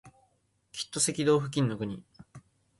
[0.71, 2.03] きっと赤道付近の国